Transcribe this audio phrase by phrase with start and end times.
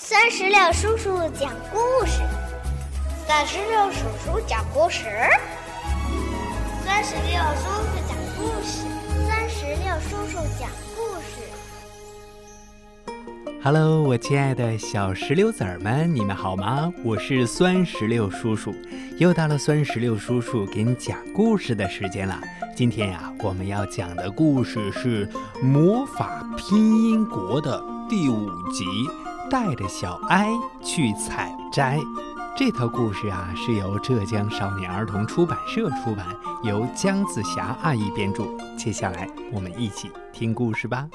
[0.00, 2.22] 酸石榴叔叔讲故事，
[3.26, 5.02] 酸石榴叔叔讲故事，
[6.84, 8.86] 酸石榴叔叔讲故事，
[9.26, 11.42] 酸石榴叔叔讲故事。
[13.60, 16.92] Hello，我亲爱的小石榴籽儿们，你们好吗？
[17.02, 18.72] 我是酸石榴叔叔，
[19.18, 22.40] 又到了酸石榴叔叔给你讲故事的时间了。
[22.76, 25.26] 今天呀，我们要讲的故事是
[25.60, 28.84] 《魔法拼音国》的第五集。
[29.50, 30.50] 带着小哀
[30.82, 31.98] 去采摘，
[32.54, 36.26] 这套故事啊是由浙江少年儿童出版社出版，
[36.62, 38.44] 由姜子霞阿姨编著。
[38.76, 41.08] 接下来我们一起听故事吧。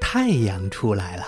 [0.00, 1.24] 太阳出来了，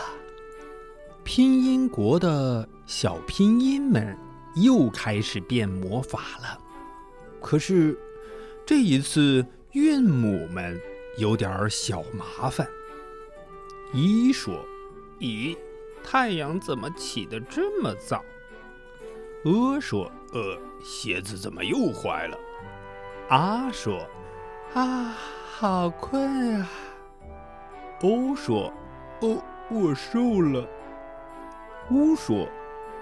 [1.24, 4.16] 拼音国的小拼音们
[4.54, 6.56] 又开始变魔法了。
[7.42, 7.98] 可是
[8.64, 10.80] 这一次，韵母们。
[11.16, 12.68] 有点小麻烦。
[13.92, 14.64] 一说
[15.18, 15.56] ：“咦，
[16.04, 18.24] 太阳怎么起得这么早？”
[19.44, 22.38] 呃说：“呃，鞋子怎么又坏了？”
[23.28, 24.06] 啊说
[24.74, 25.16] ：“啊，
[25.56, 26.68] 好困啊。”
[28.02, 28.72] 哦说
[29.20, 30.66] ：“哦，我瘦了。”
[31.90, 32.46] 乌说：“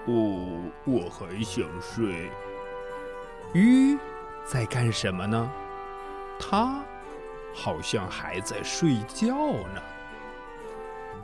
[0.07, 2.29] 哦，我还想睡。”
[3.53, 3.97] 鱼
[4.45, 5.51] 在干什么呢？
[6.39, 6.83] 它。
[7.61, 9.35] 好像还在睡觉
[9.73, 9.81] 呢。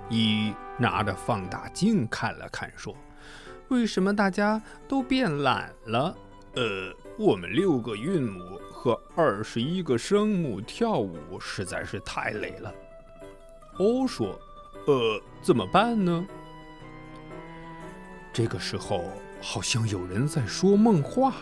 [0.09, 2.94] 一拿着放大镜看了看，说
[3.69, 6.14] ：“为什么大家都变懒了？”
[6.55, 12.73] 呃，我们六个韵母和二十一个声母跳舞实在是太累了。
[13.77, 14.38] 哦说
[14.88, 16.25] ：“呃，怎么办呢？”
[18.31, 19.05] 这个时候，
[19.42, 21.33] 好像有人在说梦话。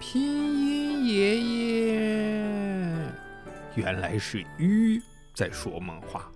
[0.00, 2.48] 拼音爷爷。
[3.78, 5.00] 原来是鱼
[5.32, 6.28] 在说梦话，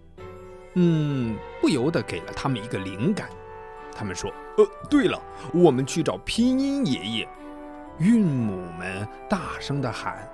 [0.75, 3.29] 嗯，不由得给了他们一个灵感。
[3.93, 5.21] 他们说：“呃，对了，
[5.53, 7.29] 我们去找拼音爷爷。”
[7.99, 10.31] 韵母们大声的喊：“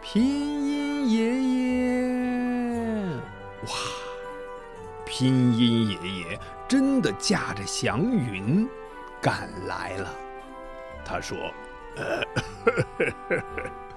[0.00, 3.18] 拼音爷爷！”
[3.66, 3.74] 哇，
[5.04, 6.38] 拼音爷爷
[6.68, 8.68] 真的驾着祥云
[9.20, 10.14] 赶来了。
[11.04, 11.36] 他说
[11.98, 12.22] ：“呃。”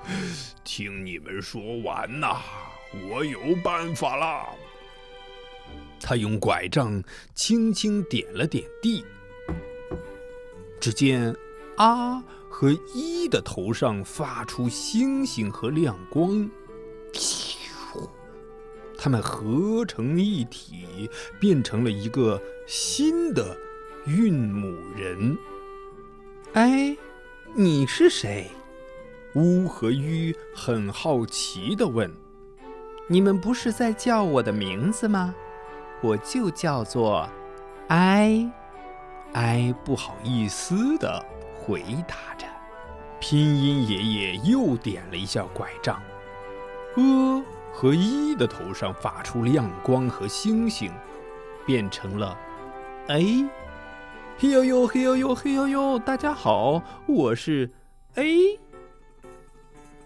[0.63, 2.37] 听你们说完呐，
[3.09, 4.47] 我有办法啦。
[5.99, 9.03] 他用拐杖轻轻点了点地，
[10.79, 11.35] 只见
[11.77, 16.49] 啊和一的头上发出星星和亮光，
[18.97, 23.57] 他们合成一体，变成了一个新的
[24.05, 25.37] 韵母人。
[26.53, 26.95] 哎，
[27.55, 28.51] 你是谁？
[29.35, 32.09] 乌和鱼很好奇地问
[33.09, 35.35] ：“你们不是在叫我的名字吗？
[36.01, 37.27] 我就叫做
[37.89, 38.49] 哀。”
[39.33, 42.47] 哀不好意思地回答着。
[43.19, 46.01] 拼音爷爷又点了一下拐杖，
[46.95, 47.43] 呃
[47.73, 50.89] 和一的头上发出亮光和星星，
[51.65, 52.37] 变成了
[53.07, 53.21] 哎。
[54.37, 55.99] 嘿呦呦，嘿呦呦，嘿呦呦！
[55.99, 57.73] 大家好，我是
[58.13, 58.23] 哎。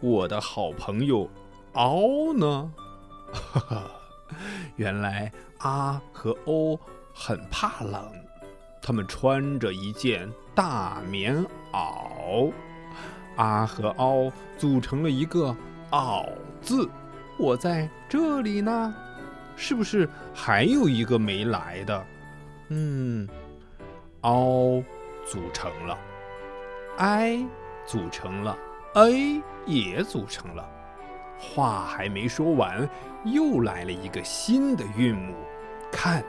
[0.02, 1.30] 我的好朋友，
[1.74, 2.72] 敖呢？
[3.32, 3.84] 哈哈，
[4.76, 6.80] 原来啊和欧
[7.14, 8.12] 很怕冷，
[8.82, 12.52] 他们穿着一件大棉袄。
[13.36, 15.56] 啊和凹组成了一个
[15.92, 16.28] 袄
[16.62, 16.90] 字。
[17.38, 18.94] 我在这里呢，
[19.56, 22.06] 是不是还有一个没来的？
[22.68, 23.28] 嗯，
[24.22, 24.84] 凹
[25.26, 25.98] 组成了
[26.98, 27.46] ，i
[27.86, 28.58] 组成了。
[29.08, 30.68] A 也组成了，
[31.38, 32.90] 话还没说完，
[33.24, 35.34] 又来了一个新的韵母。
[35.92, 36.24] 看，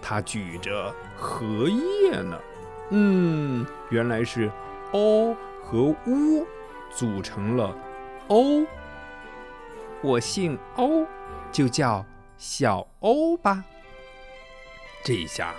[0.00, 2.38] 它举着荷叶呢。
[2.90, 4.50] 嗯，原来是
[4.92, 6.46] o 和 u
[6.90, 7.74] 组成了
[8.28, 8.64] o。
[10.02, 11.06] 我姓欧，
[11.50, 12.04] 就叫
[12.36, 13.64] 小欧吧。
[15.02, 15.54] 这下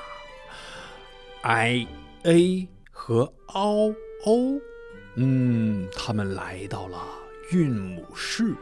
[1.41, 1.87] ，i
[2.23, 3.93] a 和 o
[4.25, 4.61] o。
[5.15, 7.01] 嗯，他们来到了
[7.51, 8.53] 韵母室，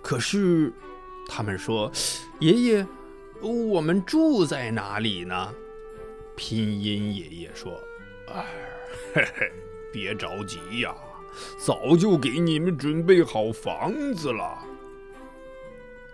[0.00, 0.72] 可是
[1.28, 1.90] 他们说
[2.38, 2.86] ：“爷爷，
[3.40, 5.52] 我们住在哪里呢？”
[6.36, 7.72] 拼音爷爷说
[8.32, 8.46] ：“哎，
[9.12, 9.52] 嘿嘿，
[9.92, 10.94] 别着急呀，
[11.58, 14.58] 早就给你们准备好房子了。”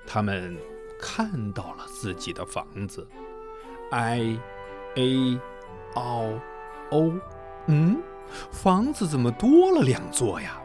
[0.07, 0.57] 他们
[0.99, 3.07] 看到了自己的房子
[3.91, 4.39] ，i
[4.95, 5.41] a
[5.95, 6.41] o
[6.91, 7.13] o，
[7.67, 8.03] 嗯。
[8.51, 10.61] 房子怎么多了两座呀？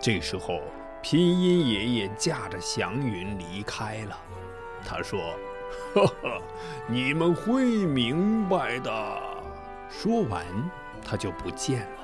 [0.00, 0.60] 这时候，
[1.02, 4.18] 拼音爷爷驾着祥云离开了。
[4.84, 5.20] 他说
[5.94, 6.42] ：“呵呵，
[6.86, 9.22] 你们会明白的。”
[9.90, 10.44] 说完，
[11.04, 12.00] 他就不见了。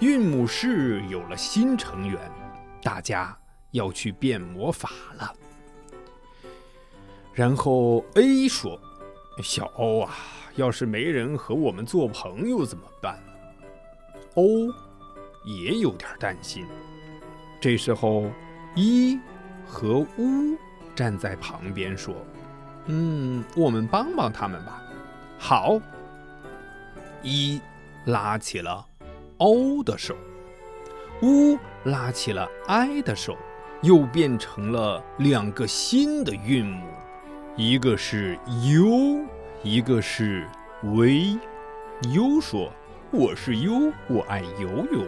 [0.00, 2.18] 韵母室有了新成员，
[2.82, 3.36] 大家
[3.72, 5.34] 要去变魔法了。
[7.34, 8.80] 然后 A 说
[9.44, 10.16] ：“小欧啊，
[10.56, 13.22] 要是没人和我们做朋友怎么办
[14.34, 14.72] ？”O
[15.44, 16.66] 也有点担心。
[17.60, 18.30] 这时候，
[18.74, 19.18] 一
[19.66, 20.56] 和乌
[20.94, 22.14] 站在旁边说
[22.86, 24.82] ：“嗯，我们帮帮他们吧。”
[25.38, 25.80] 好。
[27.22, 27.60] 一
[28.06, 28.86] 拉起了
[29.36, 30.16] O 的手，
[31.20, 33.36] 乌拉起了 I 的手，
[33.82, 36.86] 又变成了两个新的韵母，
[37.56, 39.26] 一个是 U，
[39.62, 40.48] 一个是
[40.82, 41.38] V。
[42.10, 42.72] U 说
[43.12, 45.06] ：“我是优我爱游泳。”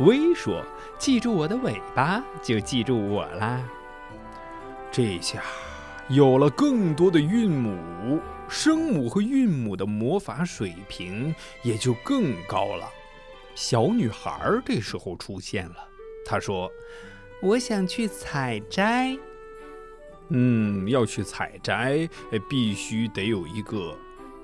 [0.00, 0.62] 威说
[0.98, 3.66] ：“记住我的尾巴，就记住我啦。”
[4.92, 5.42] 这下
[6.08, 8.20] 有了更多的韵母。
[8.48, 11.34] 声母和韵母的魔法水平
[11.64, 12.88] 也就更高了。
[13.56, 15.76] 小女孩这时候出现了，
[16.24, 16.70] 她说
[17.42, 19.18] ：“我想去采摘。”
[20.30, 22.08] 嗯，要去采摘，
[22.48, 23.96] 必须得有一个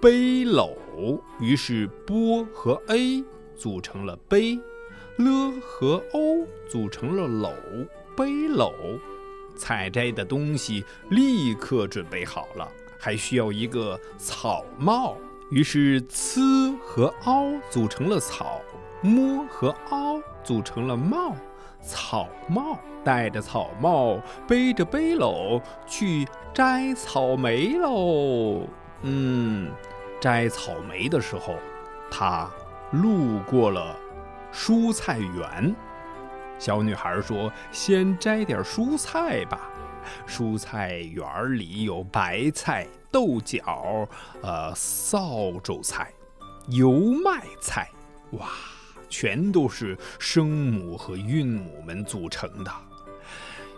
[0.03, 0.69] 背篓。
[1.41, 3.25] 于是波和 A
[3.57, 4.57] 组成了背，
[5.17, 8.73] 了和 O 组成了篓，背篓。
[9.55, 12.69] 采摘的东西立刻准备好了。
[12.99, 15.17] 还需要一个草帽，
[15.51, 18.61] 于是“呲”和“凹”组成了草
[19.03, 21.35] ，“摸”和“凹”组成了帽，
[21.85, 28.69] 草帽戴着草帽，背着背篓去摘草莓喽。
[29.03, 29.69] 嗯，
[30.23, 31.57] 摘草莓的时候，
[32.09, 32.49] 他
[32.93, 33.97] 路过了
[34.55, 35.75] 蔬菜园。
[36.61, 39.69] 小女孩说：“先摘点蔬菜吧。”
[40.25, 44.09] 蔬菜园里有白菜、豆角、
[44.43, 46.13] 呃扫帚菜、
[46.69, 46.93] 油
[47.25, 47.91] 麦菜，
[48.33, 48.49] 哇，
[49.09, 52.71] 全都是声母和韵母们组成的。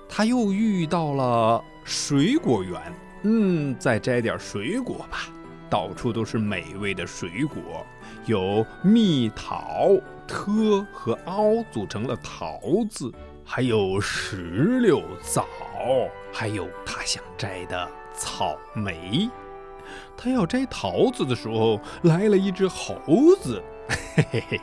[0.07, 2.93] 他又遇到了水果园，
[3.23, 5.21] 嗯，再摘点水果吧。
[5.75, 7.85] 到处都是美味的水果，
[8.27, 9.89] 有蜜桃，
[10.25, 13.11] 特和凹组成了桃子。
[13.45, 15.45] 还有石榴枣，
[16.33, 19.29] 还有他想摘的草莓。
[20.17, 22.95] 他要摘桃子的时候，来了一只猴
[23.43, 23.61] 子。
[24.15, 24.61] 嘿嘿嘿，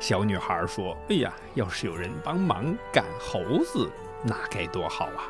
[0.00, 3.38] 小女孩说：“哎呀，要是有人帮忙赶猴
[3.70, 3.86] 子，
[4.24, 5.28] 那该多好啊！”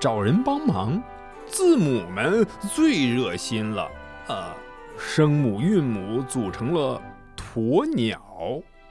[0.00, 1.00] 找人帮忙，
[1.46, 3.90] 字母们最热心了。
[4.28, 4.54] 呃，
[4.98, 7.00] 声母、韵母组成了
[7.36, 8.18] 鸵鸟，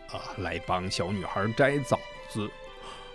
[0.09, 1.97] 啊，来帮小女孩摘枣
[2.29, 2.49] 子。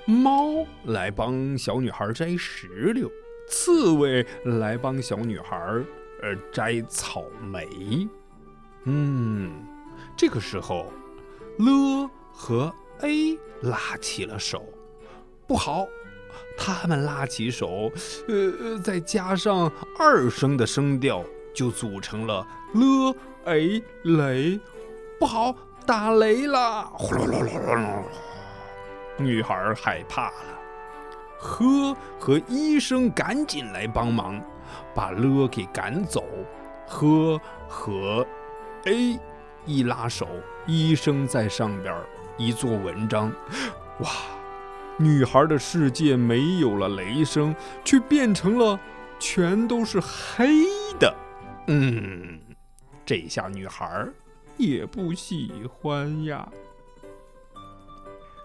[0.06, 3.10] 猫来帮小女孩摘石榴，
[3.48, 5.56] 刺猬来帮小女孩
[6.22, 8.08] 呃摘草莓。
[8.84, 9.52] 嗯，
[10.16, 10.92] 这个时候
[11.58, 14.64] ，l 和 a 拉起了手，
[15.46, 15.88] 不好，
[16.56, 17.90] 他们拉起手，
[18.28, 21.22] 呃，再加上二声的声调，
[21.54, 24.60] 就组成了 l a 雷，
[25.18, 25.54] 不好，
[25.86, 28.02] 打雷了，呼噜噜噜噜。
[29.18, 30.34] 女孩害怕了，
[31.38, 34.42] 呵和医生赶紧来帮忙，
[34.94, 36.24] 把了给赶走。
[36.88, 38.26] 呵和
[38.84, 39.18] a
[39.64, 40.28] 一拉手，
[40.66, 41.94] 医生在上边
[42.36, 43.32] 一做文章，
[44.00, 44.10] 哇！
[44.98, 48.80] 女孩的世界没有了雷声，却变成了
[49.18, 50.64] 全都是黑
[50.98, 51.14] 的。
[51.66, 52.40] 嗯，
[53.04, 54.06] 这下女孩
[54.56, 56.48] 也不喜欢呀。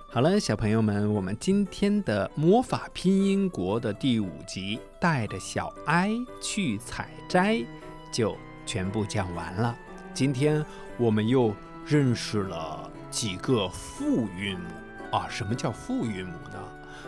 [0.10, 7.64] 好了，小朋友们，我们今天的魔法拼音国的第五集带着小哀去采摘
[8.12, 9.74] 就全部讲完了。
[10.14, 10.66] 今天
[10.98, 11.56] 我们又
[11.86, 14.66] 认识了几个复韵母
[15.12, 15.28] 啊？
[15.30, 16.60] 什么叫复韵母呢？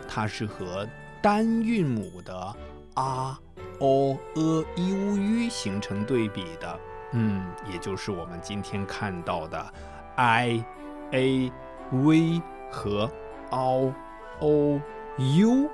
[0.08, 0.86] 它是和
[1.20, 2.56] 单韵母的
[2.94, 3.38] a、
[3.80, 6.80] o、e、i、u、u 形成对比的。
[7.12, 9.74] 嗯，也就是我们今天看到的
[10.16, 10.64] i、
[11.12, 11.52] a、
[11.92, 12.42] v。
[12.76, 13.08] 和
[13.50, 13.94] o
[14.40, 14.80] o
[15.16, 15.70] u，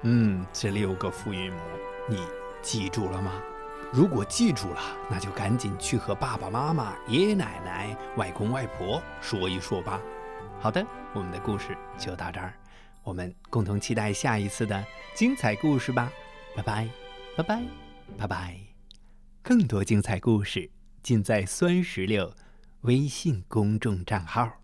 [0.00, 1.58] 嗯，这六个复韵母，
[2.08, 2.26] 你
[2.62, 3.32] 记住了吗？
[3.92, 4.80] 如果记住了，
[5.10, 10.00] 那就赶紧去和爸爸妈妈、爷爷奶奶、外公外婆说一说吧。
[10.60, 10.84] 好的，
[11.14, 12.52] 我们的故事就到这儿，
[13.04, 14.84] 我们共同期待下一次的
[15.14, 16.10] 精彩故事吧。
[16.56, 16.88] 拜拜，
[17.36, 17.62] 拜拜，
[18.18, 18.60] 拜拜。
[19.40, 20.68] 更多精彩故事
[21.02, 22.34] 尽在酸石榴
[22.80, 24.57] 微信公众账号。